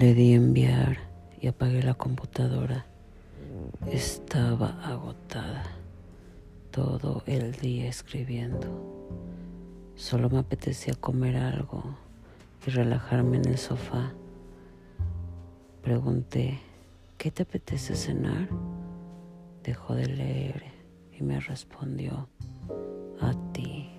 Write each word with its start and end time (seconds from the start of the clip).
Le 0.00 0.14
di 0.14 0.32
enviar 0.32 0.96
y 1.42 1.48
apagué 1.48 1.82
la 1.82 1.92
computadora. 1.92 2.86
Estaba 3.86 4.82
agotada 4.82 5.62
todo 6.70 7.22
el 7.26 7.52
día 7.52 7.86
escribiendo. 7.86 8.66
Solo 9.96 10.30
me 10.30 10.38
apetecía 10.38 10.94
comer 10.94 11.36
algo 11.36 11.84
y 12.66 12.70
relajarme 12.70 13.36
en 13.36 13.48
el 13.48 13.58
sofá. 13.58 14.14
Pregunté, 15.82 16.60
¿qué 17.18 17.30
te 17.30 17.42
apetece 17.42 17.94
cenar? 17.94 18.48
Dejó 19.62 19.94
de 19.94 20.06
leer 20.06 20.64
y 21.12 21.22
me 21.22 21.40
respondió, 21.40 22.26
a 23.20 23.34
ti. 23.52 23.90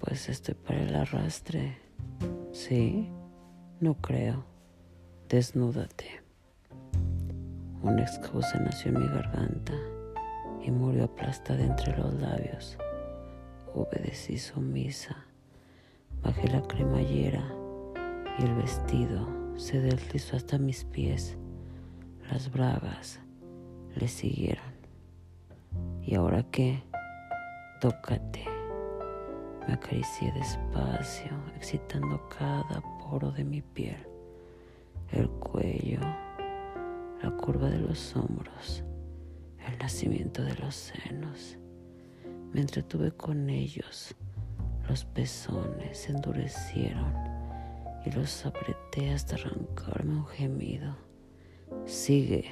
Pues 0.00 0.30
estoy 0.30 0.54
para 0.54 0.80
el 0.80 0.94
arrastre. 0.94 1.76
¿Sí? 2.52 3.10
No 3.80 3.92
creo. 3.92 4.57
Desnúdate. 5.28 6.22
Una 7.82 8.00
excusa 8.00 8.58
nació 8.60 8.92
en 8.92 9.00
mi 9.00 9.06
garganta 9.08 9.74
y 10.64 10.70
murió 10.70 11.04
aplastada 11.04 11.62
entre 11.62 11.94
los 11.98 12.14
labios. 12.14 12.78
Obedecí 13.74 14.38
sumisa. 14.38 15.26
Bajé 16.22 16.48
la 16.48 16.62
cremallera 16.62 17.44
y 18.38 18.42
el 18.42 18.54
vestido 18.54 19.28
se 19.58 19.82
deslizó 19.82 20.34
hasta 20.34 20.56
mis 20.56 20.84
pies. 20.84 21.36
Las 22.30 22.50
bragas 22.50 23.20
le 23.96 24.08
siguieron. 24.08 24.72
¿Y 26.00 26.14
ahora 26.14 26.42
qué? 26.50 26.82
Tócate. 27.82 28.46
Me 29.66 29.74
acaricié 29.74 30.32
despacio, 30.32 31.32
excitando 31.54 32.18
cada 32.30 32.80
poro 32.98 33.30
de 33.30 33.44
mi 33.44 33.60
piel, 33.60 34.08
el 35.10 35.28
cuello, 35.28 36.00
la 37.22 37.30
curva 37.30 37.68
de 37.70 37.78
los 37.78 38.14
hombros, 38.16 38.84
el 39.66 39.78
nacimiento 39.78 40.42
de 40.42 40.54
los 40.56 40.74
senos. 40.74 41.58
Me 42.52 42.60
entretuve 42.60 43.12
con 43.12 43.50
ellos. 43.50 44.14
Los 44.88 45.04
pezones 45.04 45.98
se 45.98 46.12
endurecieron 46.12 47.12
y 48.06 48.10
los 48.10 48.46
apreté 48.46 49.12
hasta 49.12 49.36
arrancarme 49.36 50.14
un 50.14 50.26
gemido. 50.26 50.96
Sigue. 51.84 52.44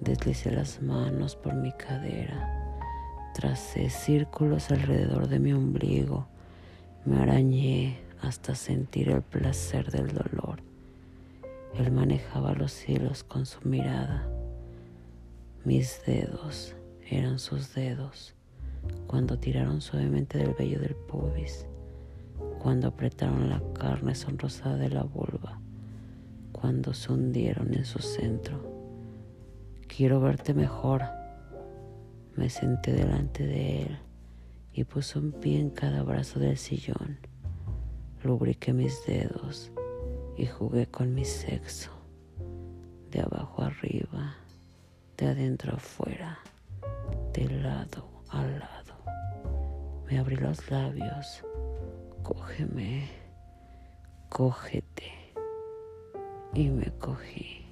Deslicé 0.00 0.50
las 0.50 0.82
manos 0.82 1.36
por 1.36 1.54
mi 1.54 1.72
cadera 1.72 2.60
Tracé 3.32 3.90
círculos 3.90 4.70
alrededor 4.70 5.28
de 5.28 5.38
mi 5.38 5.52
ombligo. 5.52 6.26
Me 7.04 7.20
arañé 7.20 8.00
hasta 8.20 8.54
sentir 8.54 9.08
el 9.08 9.22
placer 9.22 9.90
del 9.90 10.08
dolor. 10.08 10.62
Él 11.74 11.92
manejaba 11.92 12.54
los 12.54 12.72
cielos 12.72 13.24
con 13.24 13.46
su 13.46 13.66
mirada. 13.68 14.28
Mis 15.64 16.02
dedos 16.04 16.74
eran 17.08 17.38
sus 17.38 17.74
dedos 17.74 18.34
cuando 19.06 19.38
tiraron 19.38 19.80
suavemente 19.80 20.38
del 20.38 20.54
vello 20.54 20.80
del 20.80 20.94
pubis, 20.94 21.66
cuando 22.58 22.88
apretaron 22.88 23.50
la 23.50 23.62
carne 23.74 24.14
sonrosada 24.14 24.76
de 24.76 24.90
la 24.90 25.02
vulva, 25.02 25.60
cuando 26.52 26.94
se 26.94 27.12
hundieron 27.12 27.74
en 27.74 27.84
su 27.84 27.98
centro. 27.98 28.58
Quiero 29.86 30.20
verte 30.20 30.54
mejor 30.54 31.02
me 32.36 32.48
senté 32.48 32.92
delante 32.92 33.46
de 33.46 33.82
él 33.82 33.98
y 34.72 34.84
puso 34.84 35.18
un 35.18 35.32
pie 35.32 35.60
en 35.60 35.70
cada 35.70 36.02
brazo 36.02 36.40
del 36.40 36.56
sillón. 36.56 37.18
Lubriqué 38.22 38.72
mis 38.72 39.04
dedos 39.04 39.72
y 40.40 40.46
jugué 40.46 40.86
con 40.86 41.14
mi 41.14 41.26
sexo, 41.26 41.90
de 43.10 43.20
abajo 43.20 43.60
arriba, 43.62 44.36
de 45.18 45.26
adentro 45.26 45.74
afuera, 45.74 46.38
de 47.34 47.44
lado 47.44 48.08
a 48.30 48.42
lado. 48.42 48.94
Me 50.06 50.18
abrí 50.18 50.36
los 50.36 50.70
labios, 50.70 51.44
cógeme, 52.22 53.06
cógete, 54.30 55.12
y 56.54 56.70
me 56.70 56.90
cogí. 56.92 57.69